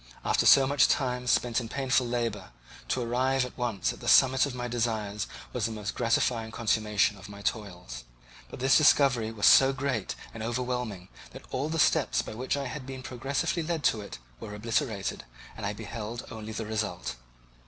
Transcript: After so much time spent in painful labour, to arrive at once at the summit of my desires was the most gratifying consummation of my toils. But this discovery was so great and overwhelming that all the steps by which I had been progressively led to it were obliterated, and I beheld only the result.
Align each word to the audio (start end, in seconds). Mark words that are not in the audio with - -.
After 0.25 0.47
so 0.47 0.65
much 0.65 0.87
time 0.87 1.27
spent 1.27 1.61
in 1.61 1.69
painful 1.69 2.07
labour, 2.07 2.49
to 2.87 3.03
arrive 3.03 3.45
at 3.45 3.55
once 3.55 3.93
at 3.93 3.99
the 3.99 4.07
summit 4.07 4.47
of 4.47 4.55
my 4.55 4.67
desires 4.67 5.27
was 5.53 5.65
the 5.67 5.71
most 5.71 5.93
gratifying 5.93 6.49
consummation 6.49 7.19
of 7.19 7.29
my 7.29 7.43
toils. 7.43 8.03
But 8.49 8.61
this 8.61 8.75
discovery 8.75 9.31
was 9.31 9.45
so 9.45 9.73
great 9.73 10.15
and 10.33 10.41
overwhelming 10.41 11.09
that 11.33 11.45
all 11.51 11.69
the 11.69 11.77
steps 11.77 12.23
by 12.23 12.33
which 12.33 12.57
I 12.57 12.65
had 12.65 12.87
been 12.87 13.03
progressively 13.03 13.61
led 13.61 13.83
to 13.93 14.01
it 14.01 14.17
were 14.39 14.55
obliterated, 14.55 15.23
and 15.55 15.67
I 15.67 15.73
beheld 15.73 16.25
only 16.31 16.51
the 16.51 16.65
result. 16.65 17.13